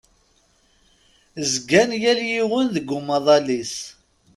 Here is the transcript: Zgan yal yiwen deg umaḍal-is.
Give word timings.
Zgan 1.51 1.91
yal 2.01 2.19
yiwen 2.29 2.67
deg 2.75 2.87
umaḍal-is. 2.97 3.75